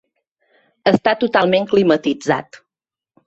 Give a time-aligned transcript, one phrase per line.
[0.91, 2.59] Està totalment climatitzat.